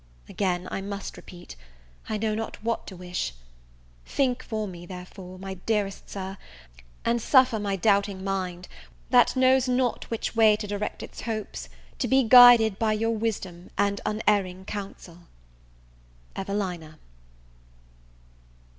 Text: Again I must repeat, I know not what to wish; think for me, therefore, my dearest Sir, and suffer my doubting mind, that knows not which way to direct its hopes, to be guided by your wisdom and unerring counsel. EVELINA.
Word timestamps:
Again 0.27 0.67
I 0.71 0.81
must 0.81 1.15
repeat, 1.15 1.55
I 2.09 2.17
know 2.17 2.33
not 2.33 2.63
what 2.63 2.87
to 2.87 2.95
wish; 2.97 3.35
think 4.03 4.41
for 4.41 4.67
me, 4.67 4.87
therefore, 4.87 5.37
my 5.37 5.53
dearest 5.53 6.09
Sir, 6.09 6.39
and 7.05 7.21
suffer 7.21 7.59
my 7.59 7.75
doubting 7.75 8.23
mind, 8.23 8.67
that 9.11 9.35
knows 9.35 9.67
not 9.69 10.09
which 10.09 10.35
way 10.35 10.55
to 10.55 10.65
direct 10.65 11.03
its 11.03 11.21
hopes, 11.21 11.69
to 11.99 12.07
be 12.07 12.23
guided 12.23 12.79
by 12.79 12.93
your 12.93 13.15
wisdom 13.15 13.69
and 13.77 14.01
unerring 14.03 14.65
counsel. 14.65 15.19
EVELINA. 16.35 16.97